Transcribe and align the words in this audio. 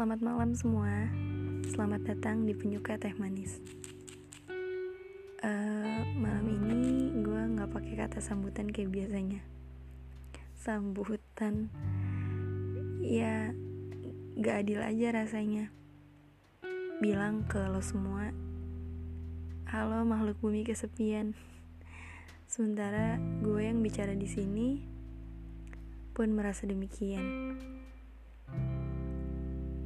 Selamat 0.00 0.24
malam 0.24 0.56
semua. 0.56 1.12
Selamat 1.68 2.00
datang 2.08 2.48
di 2.48 2.56
penyuka 2.56 2.96
teh 2.96 3.12
manis. 3.20 3.60
Uh, 5.44 6.00
malam 6.16 6.48
ini 6.48 7.12
gue 7.20 7.42
nggak 7.52 7.68
pakai 7.68 8.00
kata 8.00 8.16
sambutan 8.24 8.72
kayak 8.72 8.96
biasanya. 8.96 9.44
Sambutan, 10.56 11.68
ya 13.04 13.52
gak 14.40 14.64
adil 14.64 14.80
aja 14.80 15.20
rasanya. 15.20 15.68
Bilang 17.04 17.44
ke 17.44 17.60
lo 17.60 17.84
semua, 17.84 18.32
halo 19.68 20.08
makhluk 20.08 20.40
bumi 20.40 20.64
kesepian. 20.64 21.36
Sementara 22.48 23.20
gue 23.44 23.68
yang 23.68 23.84
bicara 23.84 24.16
di 24.16 24.24
sini 24.24 24.80
pun 26.16 26.32
merasa 26.32 26.64
demikian. 26.64 27.60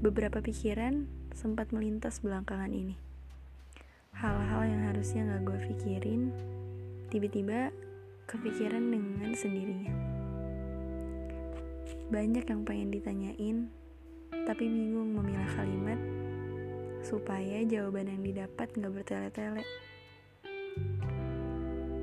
Beberapa 0.04 0.44
pikiran 0.44 1.08
sempat 1.32 1.72
melintas 1.72 2.20
belakangan 2.20 2.68
ini. 2.76 2.92
Hal-hal 4.12 4.68
yang 4.68 4.92
harusnya 4.92 5.24
gak 5.24 5.48
gue 5.48 5.58
pikirin, 5.72 6.28
tiba-tiba 7.08 7.72
kepikiran 8.28 8.84
dengan 8.92 9.32
sendirinya. 9.32 9.96
Banyak 12.12 12.44
yang 12.44 12.68
pengen 12.68 12.92
ditanyain, 12.92 13.72
tapi 14.44 14.68
bingung 14.68 15.16
memilah 15.16 15.48
kalimat 15.56 15.96
supaya 17.00 17.64
jawaban 17.64 18.12
yang 18.12 18.20
didapat 18.20 18.76
gak 18.76 18.92
bertele-tele. 18.92 19.64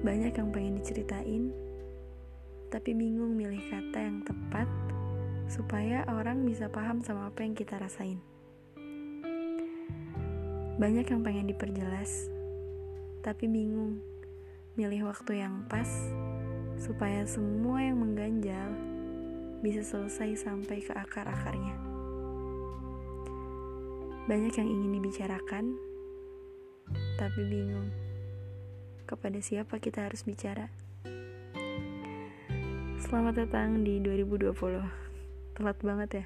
Banyak 0.02 0.34
yang 0.34 0.50
pengen 0.50 0.82
diceritain, 0.82 1.54
tapi 2.74 2.98
bingung 2.98 3.38
milih 3.38 3.62
kata 3.70 4.00
yang 4.02 4.26
tepat 4.26 4.66
supaya 5.52 6.08
orang 6.08 6.48
bisa 6.48 6.72
paham 6.72 7.04
sama 7.04 7.28
apa 7.28 7.44
yang 7.44 7.52
kita 7.52 7.76
rasain. 7.76 8.24
Banyak 10.80 11.12
yang 11.12 11.22
pengen 11.28 11.52
diperjelas, 11.52 12.32
tapi 13.20 13.52
bingung 13.52 14.00
milih 14.80 15.12
waktu 15.12 15.44
yang 15.44 15.68
pas 15.68 15.92
supaya 16.80 17.28
semua 17.28 17.84
yang 17.84 18.00
mengganjal 18.00 18.72
bisa 19.60 19.84
selesai 19.84 20.48
sampai 20.48 20.80
ke 20.80 20.96
akar-akarnya. 20.96 21.76
Banyak 24.32 24.56
yang 24.56 24.70
ingin 24.72 25.04
dibicarakan, 25.04 25.76
tapi 27.20 27.42
bingung 27.52 27.92
kepada 29.04 29.44
siapa 29.44 29.84
kita 29.84 30.08
harus 30.08 30.24
bicara. 30.24 30.72
Selamat 33.04 33.44
datang 33.44 33.84
di 33.84 34.00
2020 34.00 35.11
telat 35.62 35.78
banget 35.86 36.10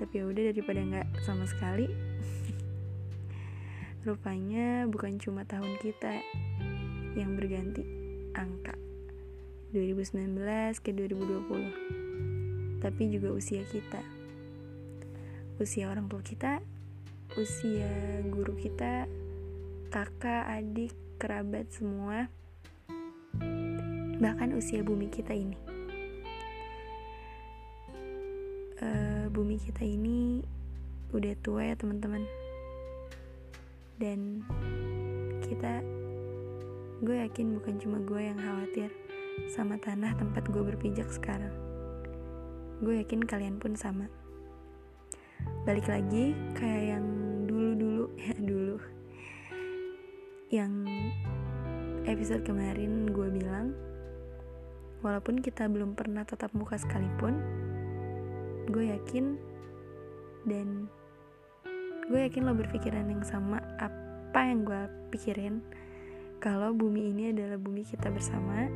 Tapi 0.00 0.12
ya 0.16 0.24
udah 0.24 0.42
daripada 0.48 0.80
nggak 0.80 1.20
sama 1.20 1.44
sekali 1.44 1.92
rupanya 4.08 4.88
bukan 4.88 5.20
cuma 5.20 5.44
tahun 5.44 5.76
kita 5.84 6.24
yang 7.20 7.36
berganti 7.36 7.84
angka 8.32 8.72
2019 9.76 10.40
ke 10.80 10.96
2020 10.96 12.80
tapi 12.80 13.02
juga 13.12 13.36
usia 13.36 13.60
kita. 13.68 14.00
Usia 15.60 15.92
orang 15.92 16.08
tua 16.08 16.24
kita 16.24 16.64
usia 17.36 17.92
guru 18.32 18.56
kita 18.56 19.04
kakak 19.92 20.48
adik 20.48 20.94
kerabat 21.20 21.68
semua 21.68 22.30
bahkan 24.22 24.56
usia 24.56 24.80
bumi 24.80 25.12
kita 25.12 25.36
ini 25.36 25.65
bumi 29.36 29.60
kita 29.60 29.84
ini 29.84 30.40
udah 31.12 31.36
tua 31.44 31.68
ya 31.68 31.76
teman-teman. 31.76 32.24
Dan 34.00 34.40
kita 35.44 35.84
gue 37.04 37.20
yakin 37.20 37.60
bukan 37.60 37.76
cuma 37.76 38.00
gue 38.00 38.32
yang 38.32 38.40
khawatir 38.40 38.88
sama 39.52 39.76
tanah 39.76 40.16
tempat 40.16 40.48
gue 40.48 40.62
berpijak 40.72 41.12
sekarang. 41.12 41.52
Gue 42.80 43.04
yakin 43.04 43.28
kalian 43.28 43.60
pun 43.60 43.76
sama. 43.76 44.08
Balik 45.68 45.84
lagi 45.84 46.32
kayak 46.56 46.96
yang 46.96 47.04
dulu-dulu 47.44 48.08
ya 48.24 48.32
dulu. 48.40 48.76
Yang 50.48 50.72
episode 52.08 52.40
kemarin 52.40 53.12
gue 53.12 53.28
bilang 53.28 53.76
walaupun 55.04 55.44
kita 55.44 55.68
belum 55.68 55.92
pernah 55.92 56.24
tetap 56.24 56.56
muka 56.56 56.80
sekalipun 56.80 57.65
gue 58.70 58.90
yakin 58.92 59.38
dan 60.46 60.90
gue 62.06 62.20
yakin 62.22 62.46
lo 62.46 62.54
berpikiran 62.54 63.10
yang 63.10 63.24
sama. 63.26 63.58
Apa 63.78 64.40
yang 64.46 64.62
gue 64.66 64.82
pikirin? 65.14 65.62
Kalau 66.38 66.76
bumi 66.76 67.10
ini 67.10 67.32
adalah 67.32 67.56
bumi 67.56 67.82
kita 67.82 68.12
bersama 68.12 68.68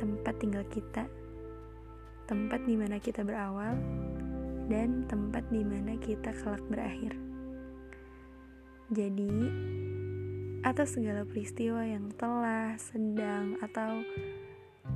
tempat 0.00 0.34
tinggal 0.40 0.64
kita 0.68 1.06
tempat 2.30 2.62
di 2.62 2.78
mana 2.78 3.02
kita 3.02 3.26
berawal 3.26 3.74
dan 4.70 5.02
tempat 5.10 5.42
di 5.50 5.66
mana 5.66 5.98
kita 5.98 6.30
kelak 6.30 6.62
berakhir. 6.70 7.18
Jadi 8.94 9.34
atas 10.62 10.94
segala 10.94 11.26
peristiwa 11.26 11.82
yang 11.82 12.14
telah, 12.14 12.78
sedang, 12.78 13.58
atau 13.58 14.06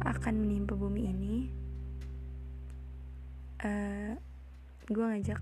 akan 0.07 0.35
menimpa 0.47 0.79
bumi 0.79 1.11
ini, 1.11 1.37
uh, 3.65 3.69
eh, 3.69 4.13
gue 4.93 5.05
ngajak 5.05 5.41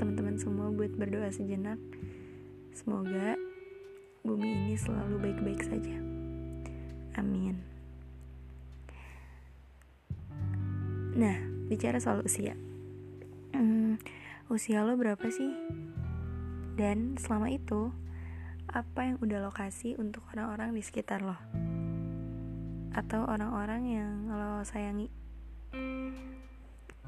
teman-teman 0.00 0.36
semua 0.40 0.72
buat 0.72 0.92
berdoa 0.96 1.28
sejenak. 1.28 1.76
Semoga 2.72 3.36
bumi 4.24 4.48
ini 4.52 4.74
selalu 4.76 5.20
baik-baik 5.20 5.60
saja. 5.64 5.96
Amin. 7.16 7.56
Nah 11.16 11.36
bicara 11.68 12.00
soal 12.00 12.24
usia. 12.24 12.56
Hmm, 13.56 13.96
usia 14.52 14.84
lo 14.84 14.96
berapa 14.96 15.24
sih? 15.32 15.52
Dan 16.76 17.16
selama 17.16 17.48
itu 17.48 17.88
apa 18.68 19.08
yang 19.08 19.16
udah 19.24 19.48
lo 19.48 19.52
kasih 19.52 19.96
untuk 19.96 20.20
orang-orang 20.36 20.76
di 20.76 20.84
sekitar 20.84 21.24
lo? 21.24 21.36
Atau 22.92 23.24
orang-orang 23.24 23.82
yang 23.88 24.12
lo 24.28 24.60
sayangi 24.64 25.08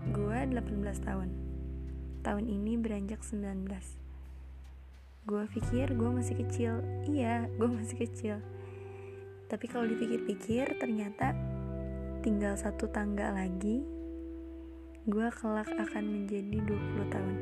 Gue 0.08 0.40
18 0.40 1.04
tahun. 1.04 1.28
Tahun 2.24 2.44
ini 2.48 2.80
beranjak 2.80 3.20
19 3.20 3.68
Gue 5.28 5.44
pikir 5.52 5.92
gue 5.92 6.10
masih 6.16 6.40
kecil. 6.40 6.80
Iya, 7.04 7.44
gue 7.60 7.68
masih 7.68 8.08
kecil. 8.08 8.40
Tapi 9.52 9.68
kalau 9.68 9.84
dipikir-pikir 9.84 10.80
ternyata 10.80 11.36
Tinggal 12.24 12.56
satu 12.56 12.88
tangga 12.88 13.36
lagi 13.36 13.84
Gue 15.04 15.28
kelak 15.28 15.68
akan 15.76 16.04
menjadi 16.08 16.56
20 16.56 17.12
tahun. 17.12 17.36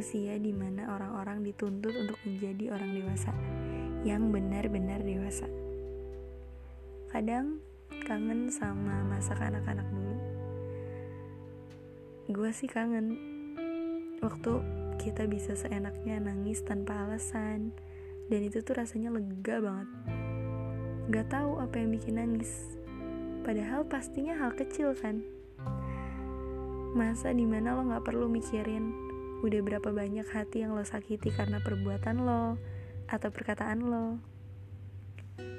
Usia 0.00 0.40
di 0.40 0.56
mana 0.56 0.88
orang-orang 0.88 1.44
dituntut 1.44 1.92
untuk 1.92 2.16
menjadi 2.24 2.72
orang 2.72 2.96
dewasa 2.96 3.32
Yang 4.08 4.22
benar-benar 4.40 5.04
dewasa. 5.04 5.44
Kadang 7.12 7.60
kangen 8.08 8.48
sama 8.48 9.04
masa 9.04 9.36
kanak-kanak 9.36 9.84
dulu 9.92 10.13
gue 12.24 12.50
sih 12.56 12.64
kangen. 12.64 13.20
Waktu 14.24 14.52
kita 14.96 15.28
bisa 15.28 15.52
seenaknya 15.52 16.16
nangis 16.16 16.64
tanpa 16.64 17.04
alasan. 17.04 17.76
Dan 18.32 18.40
itu 18.48 18.64
tuh 18.64 18.80
rasanya 18.80 19.12
lega 19.12 19.60
banget. 19.60 19.88
Gak 21.12 21.28
tahu 21.28 21.60
apa 21.60 21.76
yang 21.76 21.92
bikin 21.92 22.16
nangis. 22.16 22.80
Padahal 23.44 23.84
pastinya 23.84 24.40
hal 24.40 24.56
kecil 24.56 24.96
kan. 24.96 25.20
Masa 26.96 27.28
di 27.36 27.44
mana 27.44 27.76
lo 27.76 27.84
gak 27.92 28.08
perlu 28.08 28.32
mikirin 28.32 29.04
udah 29.44 29.60
berapa 29.60 29.92
banyak 29.92 30.24
hati 30.24 30.64
yang 30.64 30.72
lo 30.72 30.80
sakiti 30.80 31.28
karena 31.28 31.60
perbuatan 31.60 32.24
lo 32.24 32.56
atau 33.12 33.28
perkataan 33.28 33.84
lo. 33.84 34.16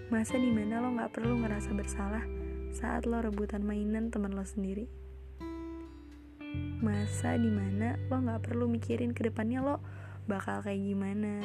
Masa 0.09 0.41
di 0.41 0.49
mana 0.49 0.81
lo 0.81 0.97
gak 0.97 1.13
perlu 1.13 1.45
ngerasa 1.45 1.77
bersalah 1.77 2.25
saat 2.73 3.05
lo 3.05 3.21
rebutan 3.21 3.61
mainan 3.61 4.09
teman 4.09 4.33
lo 4.33 4.41
sendiri 4.41 5.04
masa 6.79 7.39
di 7.39 7.49
mana 7.49 7.97
lo 8.11 8.21
nggak 8.21 8.45
perlu 8.45 8.69
mikirin 8.69 9.15
ke 9.15 9.25
depannya 9.25 9.63
lo 9.63 9.77
bakal 10.29 10.61
kayak 10.61 10.81
gimana. 10.81 11.41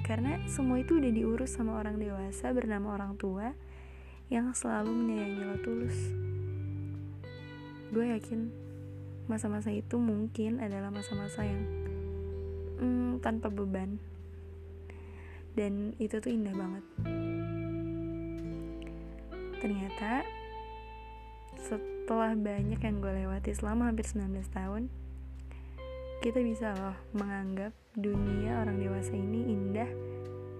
Karena 0.00 0.40
semua 0.48 0.80
itu 0.80 0.96
udah 0.96 1.12
diurus 1.12 1.54
sama 1.54 1.76
orang 1.76 2.00
dewasa 2.00 2.50
bernama 2.56 2.96
orang 2.96 3.14
tua 3.20 3.52
yang 4.30 4.54
selalu 4.54 4.94
menyayangi 4.94 5.42
lo 5.42 5.56
tulus. 5.60 5.98
Gue 7.90 8.14
yakin 8.14 8.48
masa-masa 9.26 9.74
itu 9.74 9.98
mungkin 9.98 10.62
adalah 10.62 10.94
masa-masa 10.94 11.42
yang 11.42 11.62
hmm, 12.78 13.18
tanpa 13.20 13.50
beban. 13.50 13.98
Dan 15.58 15.98
itu 15.98 16.22
tuh 16.22 16.30
indah 16.30 16.54
banget. 16.54 16.84
Ternyata 19.60 20.24
setelah 21.60 22.32
banyak 22.34 22.80
yang 22.80 22.96
gue 22.98 23.12
lewati 23.24 23.54
selama 23.54 23.92
hampir 23.92 24.08
19 24.08 24.32
tahun 24.50 24.90
kita 26.20 26.36
bisa 26.44 26.76
loh 26.76 26.96
menganggap 27.16 27.72
dunia 27.96 28.60
orang 28.60 28.76
dewasa 28.76 29.16
ini 29.16 29.56
indah 29.56 29.88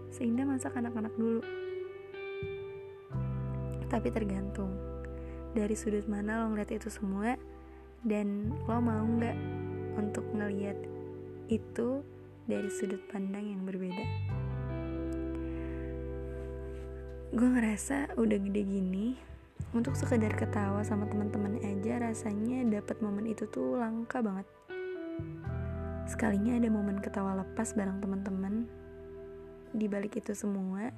seindah 0.08 0.48
masa 0.48 0.72
kanak-kanak 0.72 1.12
dulu. 1.20 1.44
Tapi 3.92 4.08
tergantung 4.08 4.72
dari 5.52 5.76
sudut 5.76 6.06
mana 6.08 6.42
lo 6.42 6.54
ngeliat 6.54 6.72
itu 6.72 6.88
semua 6.88 7.36
dan 8.08 8.56
lo 8.64 8.80
mau 8.80 9.04
nggak 9.04 9.36
untuk 10.00 10.24
ngeliat 10.32 10.78
itu 11.52 12.00
dari 12.48 12.70
sudut 12.72 13.02
pandang 13.12 13.44
yang 13.44 13.62
berbeda? 13.68 14.06
Gue 17.36 17.48
ngerasa 17.52 18.16
udah 18.16 18.38
gede 18.42 18.62
gini 18.64 19.29
untuk 19.70 19.94
sekedar 19.94 20.34
ketawa 20.34 20.82
sama 20.82 21.06
teman-teman 21.06 21.62
aja 21.62 22.02
rasanya 22.02 22.66
dapat 22.66 22.98
momen 22.98 23.30
itu 23.30 23.46
tuh 23.46 23.78
langka 23.78 24.18
banget. 24.18 24.46
Sekalinya 26.10 26.58
ada 26.58 26.66
momen 26.66 26.98
ketawa 26.98 27.38
lepas 27.38 27.78
bareng 27.78 28.02
teman-teman. 28.02 28.66
Di 29.70 29.86
balik 29.86 30.18
itu 30.18 30.34
semua 30.34 30.90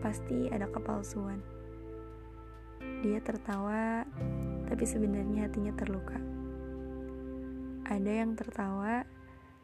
pasti 0.00 0.48
ada 0.48 0.72
kepalsuan. 0.72 1.44
Dia 3.04 3.20
tertawa 3.20 4.08
tapi 4.64 4.84
sebenarnya 4.88 5.52
hatinya 5.52 5.76
terluka. 5.76 6.16
Ada 7.84 8.24
yang 8.24 8.40
tertawa 8.40 9.04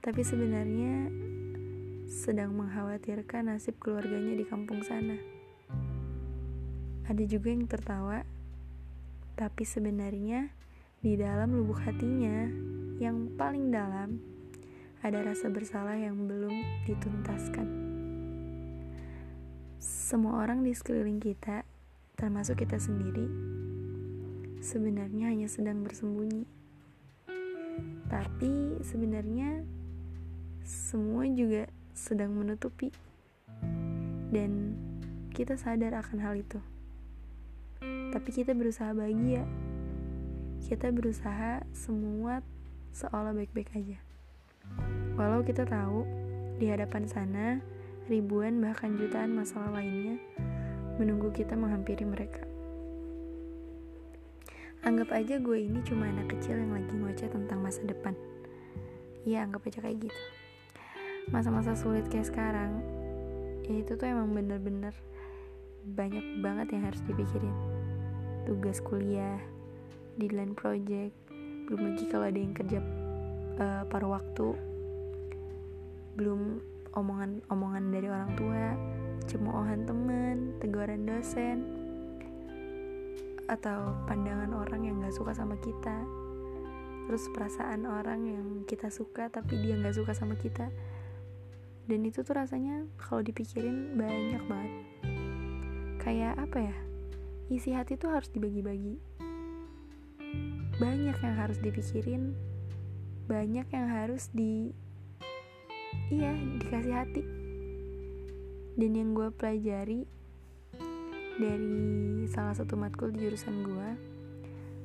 tapi 0.05 0.21
sebenarnya 0.21 1.09
sedang 2.13 2.53
mengkhawatirkan 2.53 3.49
nasib 3.49 3.81
keluarganya 3.81 4.37
di 4.37 4.45
kampung 4.45 4.85
sana. 4.85 5.17
Ada 7.05 7.25
juga 7.29 7.53
yang 7.53 7.69
tertawa, 7.69 8.25
tapi 9.37 9.63
sebenarnya 9.69 10.49
di 11.05 11.21
dalam 11.21 11.53
lubuk 11.53 11.85
hatinya 11.85 12.49
yang 12.97 13.29
paling 13.37 13.69
dalam 13.69 14.17
ada 15.05 15.21
rasa 15.21 15.53
bersalah 15.53 16.01
yang 16.01 16.25
belum 16.25 16.65
dituntaskan. 16.89 17.69
Semua 19.77 20.49
orang 20.49 20.65
di 20.65 20.73
sekeliling 20.73 21.21
kita, 21.21 21.61
termasuk 22.17 22.65
kita 22.65 22.81
sendiri, 22.81 23.29
sebenarnya 24.65 25.29
hanya 25.29 25.45
sedang 25.45 25.85
bersembunyi. 25.85 26.49
Tapi 28.09 28.81
sebenarnya 28.81 29.61
semua 30.65 31.29
juga 31.29 31.69
sedang 31.93 32.33
menutupi, 32.33 32.89
dan 34.33 34.73
kita 35.37 35.61
sadar 35.61 36.01
akan 36.01 36.19
hal 36.25 36.41
itu. 36.41 36.65
Tapi 38.15 38.29
kita 38.31 38.55
berusaha 38.55 38.95
bahagia, 38.95 39.43
kita 40.63 40.95
berusaha 40.95 41.67
semua 41.75 42.47
seolah 42.95 43.35
baik-baik 43.35 43.75
aja. 43.75 43.99
Walau 45.19 45.43
kita 45.43 45.67
tahu 45.67 46.07
di 46.63 46.71
hadapan 46.71 47.11
sana 47.11 47.59
ribuan 48.07 48.63
bahkan 48.63 48.95
jutaan 48.95 49.35
masalah 49.35 49.75
lainnya 49.75 50.23
menunggu 51.03 51.35
kita 51.35 51.59
menghampiri 51.59 52.07
mereka. 52.07 52.47
Anggap 54.87 55.11
aja 55.11 55.43
gue 55.43 55.59
ini 55.59 55.83
cuma 55.83 56.07
anak 56.07 56.39
kecil 56.39 56.55
yang 56.55 56.71
lagi 56.71 56.95
ngoceh 56.95 57.27
tentang 57.27 57.59
masa 57.59 57.83
depan. 57.83 58.15
Iya, 59.27 59.43
anggap 59.49 59.67
aja 59.67 59.83
kayak 59.83 60.07
gitu 60.07 60.21
masa-masa 61.33 61.73
sulit 61.73 62.05
kayak 62.13 62.29
sekarang 62.29 62.85
ya 63.65 63.81
itu 63.81 63.97
tuh 63.97 64.05
emang 64.05 64.29
bener-bener 64.37 64.93
banyak 65.97 66.45
banget 66.45 66.77
yang 66.77 66.93
harus 66.93 67.01
dipikirin 67.09 67.55
tugas 68.45 68.79
kuliah 68.85 69.41
deadline 70.21 70.55
project. 70.55 71.13
Belum 71.67 71.93
lagi 71.93 72.05
kalau 72.09 72.29
ada 72.29 72.39
yang 72.39 72.55
kerja 72.55 72.79
uh, 73.59 73.83
paruh 73.89 74.15
waktu. 74.15 74.49
Belum 76.15 76.61
omongan-omongan 76.95 77.85
dari 77.91 78.07
orang 78.07 78.31
tua 78.39 78.65
cemoohan 79.25 79.89
teman 79.89 80.53
teguran 80.61 81.09
dosen 81.09 81.65
atau 83.49 83.93
pandangan 84.09 84.53
orang 84.57 84.89
yang 84.89 84.97
gak 85.01 85.17
suka 85.17 85.33
sama 85.35 85.57
kita. 85.61 85.97
Terus 87.05 87.29
perasaan 87.37 87.85
orang 87.85 88.21
yang 88.25 88.47
kita 88.65 88.89
suka 88.89 89.29
tapi 89.29 89.61
dia 89.61 89.77
gak 89.77 89.97
suka 89.97 90.13
sama 90.17 90.37
kita. 90.37 90.69
Dan 91.85 92.01
itu 92.09 92.25
tuh 92.25 92.33
rasanya 92.33 92.89
kalau 92.97 93.21
dipikirin 93.21 93.93
banyak 93.97 94.41
banget. 94.49 94.73
Kayak 96.01 96.37
apa 96.41 96.59
ya 96.73 96.77
isi 97.53 97.77
hati 97.77 98.01
tuh 98.01 98.13
harus 98.13 98.33
dibagi-bagi 98.33 98.97
banyak 100.81 101.17
yang 101.19 101.37
harus 101.37 101.59
dipikirin 101.61 102.35
banyak 103.29 103.67
yang 103.71 103.89
harus 103.89 104.29
di 104.33 104.73
iya 106.09 106.35
dikasih 106.61 106.95
hati 106.95 107.23
dan 108.75 108.91
yang 108.93 109.15
gue 109.15 109.29
pelajari 109.33 110.09
dari 111.39 112.27
salah 112.31 112.55
satu 112.55 112.75
matkul 112.75 113.11
di 113.11 113.23
jurusan 113.23 113.67
gue 113.67 113.91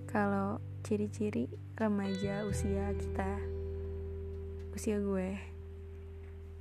kalau 0.09 0.57
ciri-ciri 0.81 1.49
remaja 1.77 2.45
usia 2.45 2.93
kita 2.97 3.37
usia 4.73 4.97
gue 5.01 5.37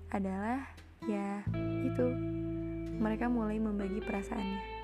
adalah 0.08 0.64
ya 1.04 1.44
itu 1.84 2.04
mereka 2.98 3.30
mulai 3.30 3.62
membagi 3.62 4.02
perasaannya. 4.02 4.77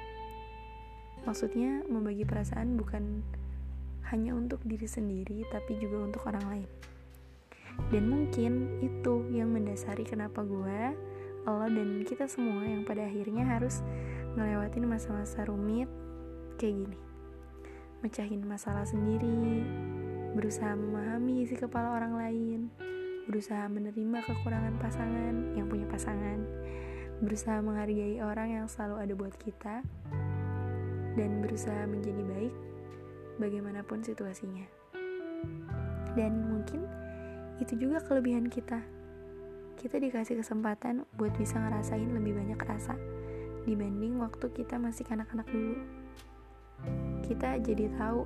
Maksudnya 1.25 1.85
membagi 1.89 2.29
perasaan 2.29 2.77
bukan 2.77 3.25
hanya 4.13 4.37
untuk 4.37 4.61
diri 4.69 4.85
sendiri 4.85 5.49
tapi 5.49 5.81
juga 5.81 6.05
untuk 6.05 6.29
orang 6.29 6.47
lain. 6.53 6.71
Dan 7.91 8.07
mungkin 8.07 8.79
itu 8.85 9.27
yang 9.35 9.51
mendasari 9.51 10.07
kenapa 10.07 10.45
gue, 10.47 10.95
Allah 11.45 11.69
dan 11.69 12.07
kita 12.07 12.31
semua 12.31 12.65
yang 12.65 12.87
pada 12.87 13.05
akhirnya 13.05 13.45
harus 13.45 13.83
ngelewatin 14.39 14.87
masa-masa 14.87 15.43
rumit 15.45 15.91
kayak 16.57 16.87
gini. 16.87 16.99
Mecahin 18.05 18.43
masalah 18.45 18.85
sendiri, 18.85 19.65
berusaha 20.37 20.77
memahami 20.77 21.45
isi 21.45 21.57
kepala 21.57 21.97
orang 21.97 22.15
lain, 22.15 22.61
berusaha 23.27 23.65
menerima 23.69 24.23
kekurangan 24.29 24.77
pasangan 24.79 25.57
yang 25.57 25.67
punya 25.67 25.89
pasangan, 25.89 26.45
berusaha 27.25 27.59
menghargai 27.65 28.21
orang 28.21 28.61
yang 28.61 28.67
selalu 28.69 28.97
ada 29.01 29.13
buat 29.17 29.35
kita, 29.41 29.81
dan 31.15 31.43
berusaha 31.43 31.87
menjadi 31.87 32.23
baik 32.23 32.55
bagaimanapun 33.39 34.03
situasinya. 34.03 34.67
Dan 36.15 36.47
mungkin 36.47 36.87
itu 37.59 37.75
juga 37.79 38.03
kelebihan 38.03 38.47
kita. 38.47 38.83
Kita 39.75 39.99
dikasih 39.99 40.39
kesempatan 40.39 41.03
buat 41.19 41.35
bisa 41.35 41.59
ngerasain 41.59 42.15
lebih 42.15 42.39
banyak 42.39 42.61
rasa 42.63 42.95
dibanding 43.67 44.23
waktu 44.23 44.47
kita 44.55 44.79
masih 44.79 45.03
kanak-kanak 45.03 45.47
dulu. 45.51 45.79
Kita 47.27 47.59
jadi 47.59 47.91
tahu 47.99 48.23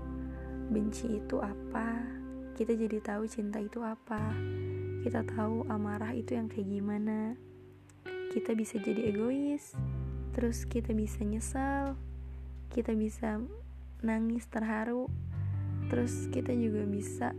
benci 0.69 1.21
itu 1.23 1.41
apa, 1.41 2.05
kita 2.59 2.77
jadi 2.77 3.01
tahu 3.01 3.25
cinta 3.25 3.63
itu 3.63 3.81
apa, 3.81 4.21
kita 5.07 5.25
tahu 5.25 5.65
amarah 5.73 6.13
itu 6.13 6.37
yang 6.37 6.51
kayak 6.51 6.69
gimana 6.69 7.39
kita 8.29 8.53
bisa 8.53 8.77
jadi 8.77 9.09
egois 9.09 9.73
terus 10.37 10.69
kita 10.69 10.93
bisa 10.93 11.25
nyesal 11.25 11.97
kita 12.73 12.93
bisa 12.95 13.41
nangis 14.05 14.47
terharu 14.47 15.11
terus 15.89 16.29
kita 16.29 16.53
juga 16.53 16.85
bisa 16.85 17.33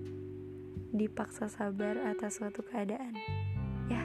dipaksa 0.89 1.45
sabar 1.47 2.01
atas 2.01 2.41
suatu 2.41 2.65
keadaan. 2.65 3.13
Ya 3.87 4.01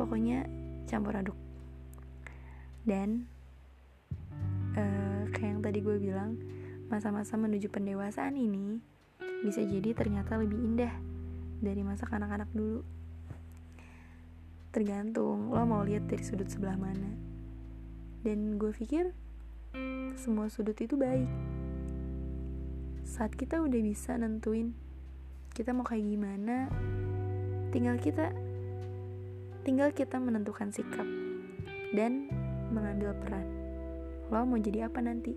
pokoknya 0.00 0.48
campur 0.88 1.16
aduk. 1.16 1.36
Dan 2.86 3.28
uh, 4.78 5.28
kayak 5.34 5.50
yang 5.58 5.62
tadi 5.62 5.78
gue 5.84 5.96
bilang 6.00 6.40
masa-masa 6.86 7.34
menuju 7.34 7.68
pendewasaan 7.68 8.38
ini 8.38 8.78
bisa 9.42 9.60
jadi 9.60 9.92
ternyata 9.92 10.38
lebih 10.38 10.56
indah 10.56 10.94
dari 11.60 11.82
masa 11.84 12.08
kanak-kanak 12.08 12.48
dulu. 12.56 12.80
Tergantung 14.72 15.52
lo 15.52 15.64
mau 15.64 15.84
lihat 15.84 16.08
dari 16.08 16.24
sudut 16.24 16.48
sebelah 16.48 16.76
mana. 16.80 17.12
Dan 18.24 18.56
gue 18.56 18.72
pikir 18.72 19.12
semua 20.16 20.48
sudut 20.48 20.76
itu 20.80 20.96
baik. 20.98 21.28
Saat 23.06 23.36
kita 23.38 23.62
udah 23.62 23.80
bisa 23.80 24.16
nentuin 24.18 24.74
kita 25.56 25.72
mau 25.72 25.86
kayak 25.88 26.04
gimana 26.04 26.68
tinggal 27.72 27.96
kita 27.96 28.28
tinggal 29.64 29.88
kita 29.90 30.20
menentukan 30.20 30.68
sikap 30.68 31.08
dan 31.96 32.28
mengambil 32.70 33.16
peran. 33.24 33.46
Lo 34.28 34.42
mau 34.42 34.58
jadi 34.58 34.90
apa 34.90 35.00
nanti? 35.00 35.32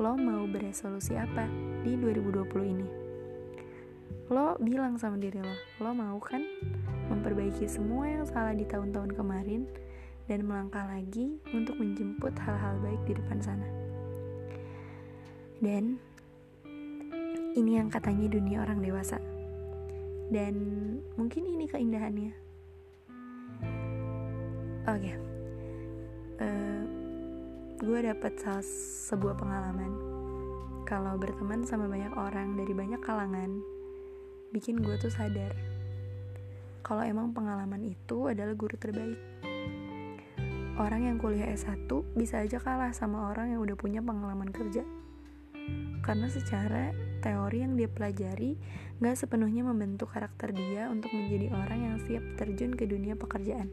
Lo 0.00 0.14
mau 0.14 0.46
beresolusi 0.46 1.14
apa 1.14 1.46
di 1.82 1.94
2020 1.94 2.74
ini? 2.74 2.88
Lo 4.28 4.60
bilang 4.60 5.00
sama 5.00 5.16
diri 5.16 5.40
lo, 5.40 5.56
lo 5.80 5.90
mau 5.96 6.20
kan 6.20 6.44
memperbaiki 7.08 7.64
semua 7.64 8.12
yang 8.12 8.24
salah 8.28 8.52
di 8.52 8.68
tahun-tahun 8.68 9.16
kemarin 9.16 9.64
dan 10.28 10.44
melangkah 10.44 10.84
lagi 10.84 11.40
untuk 11.56 11.80
menjemput 11.80 12.36
hal-hal 12.36 12.76
baik 12.84 13.00
di 13.08 13.16
depan 13.16 13.40
sana. 13.40 13.68
Dan 15.58 15.98
ini 17.56 17.80
yang 17.80 17.90
katanya 17.90 18.30
dunia 18.30 18.62
orang 18.62 18.78
dewasa. 18.84 19.18
dan 20.28 20.54
mungkin 21.16 21.48
ini 21.48 21.64
keindahannya 21.64 22.32
oke 24.84 25.00
okay. 25.00 25.16
uh, 25.16 26.44
eh, 26.44 26.82
gue 27.80 27.98
dapet 28.04 28.32
salah 28.36 28.64
sebuah 29.08 29.34
pengalaman 29.40 29.92
kalau 30.84 31.16
berteman 31.16 31.64
sama 31.64 31.88
banyak 31.88 32.12
orang 32.12 32.60
dari 32.60 32.72
banyak 32.76 33.00
kalangan 33.00 33.60
bikin 34.52 34.84
gue 34.84 34.96
tuh 35.00 35.12
sadar 35.12 35.56
kalau 36.84 37.04
emang 37.04 37.32
pengalaman 37.32 37.84
itu 37.84 38.28
adalah 38.28 38.52
guru 38.52 38.76
terbaik 38.76 39.20
orang 40.78 41.10
yang 41.10 41.16
kuliah 41.18 41.50
S1 41.50 41.90
bisa 42.14 42.38
aja 42.38 42.62
kalah 42.62 42.94
sama 42.94 43.34
orang 43.34 43.50
yang 43.50 43.60
udah 43.60 43.74
punya 43.74 43.98
pengalaman 43.98 44.54
kerja. 44.54 44.86
Karena 46.06 46.30
secara 46.30 46.94
teori 47.20 47.66
yang 47.66 47.74
dia 47.74 47.90
pelajari 47.90 48.54
gak 49.02 49.18
sepenuhnya 49.18 49.66
membentuk 49.66 50.14
karakter 50.14 50.54
dia 50.54 50.86
untuk 50.88 51.10
menjadi 51.10 51.50
orang 51.52 51.78
yang 51.82 51.96
siap 52.06 52.22
terjun 52.38 52.72
ke 52.78 52.86
dunia 52.86 53.18
pekerjaan. 53.18 53.68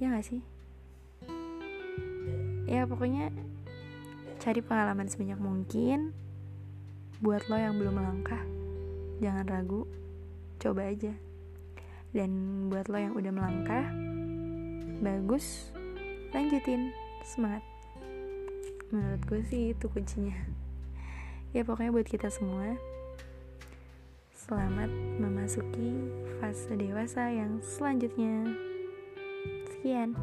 Ya 0.00 0.10
gak 0.10 0.26
sih? 0.26 0.40
Ya 2.64 2.88
pokoknya 2.88 3.28
cari 4.40 4.64
pengalaman 4.64 5.06
sebanyak 5.12 5.38
mungkin 5.38 6.16
buat 7.20 7.46
lo 7.52 7.60
yang 7.60 7.76
belum 7.76 8.00
melangkah. 8.00 8.42
Jangan 9.20 9.46
ragu, 9.46 9.86
coba 10.58 10.88
aja. 10.88 11.12
Dan 12.10 12.66
buat 12.72 12.90
lo 12.90 12.98
yang 12.98 13.14
udah 13.14 13.30
melangkah, 13.30 13.86
bagus 15.04 15.70
lanjutin. 16.32 16.92
Semangat. 17.22 17.62
Menurut 18.92 19.22
gue 19.24 19.40
sih 19.46 19.72
itu 19.72 19.86
kuncinya. 19.88 20.36
Ya 21.52 21.62
pokoknya 21.64 21.92
buat 21.92 22.08
kita 22.08 22.32
semua 22.32 22.76
selamat 24.34 24.90
memasuki 25.22 26.02
fase 26.40 26.74
dewasa 26.74 27.30
yang 27.30 27.62
selanjutnya. 27.62 28.52
Sekian. 29.70 30.16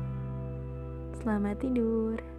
Selamat 1.21 1.61
tidur 1.61 2.38